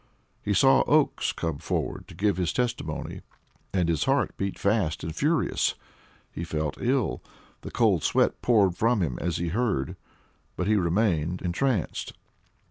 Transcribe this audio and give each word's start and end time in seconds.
He 0.41 0.55
saw 0.55 0.81
Oakes 0.87 1.31
come 1.31 1.59
forward 1.59 2.07
to 2.07 2.15
give 2.15 2.37
his 2.37 2.51
testimony, 2.53 3.21
and 3.71 3.87
his 3.87 4.05
heart 4.05 4.35
beat 4.35 4.57
fast 4.57 5.03
and 5.03 5.15
furious. 5.15 5.75
He 6.31 6.43
felt 6.43 6.81
ill 6.81 7.21
the 7.61 7.69
cold 7.69 8.01
sweat 8.03 8.41
poured 8.41 8.75
from 8.75 9.01
him 9.03 9.19
as 9.21 9.37
he 9.37 9.49
heard; 9.49 9.95
but 10.55 10.65
he 10.65 10.75
remained, 10.75 11.43
entranced. 11.43 12.13